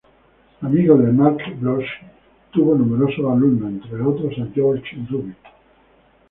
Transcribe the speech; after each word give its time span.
Amigo 0.63 0.97
de 0.97 1.11
Marc 1.11 1.45
Bloch, 1.59 1.85
tuvo 2.49 2.73
numerosos 2.73 3.19
alumnos, 3.23 3.69
entre 3.71 4.01
otros, 4.01 4.33
a 4.39 4.51
Georges 4.51 5.07
Duby. 5.07 5.35